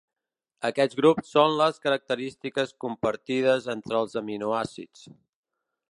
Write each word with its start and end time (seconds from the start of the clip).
Aquests 0.69 0.97
grups 0.99 1.29
són 1.35 1.53
les 1.59 1.77
característiques 1.83 2.73
compartides 2.87 3.69
entre 3.75 4.01
els 4.01 4.17
aminoàcids. 4.23 5.07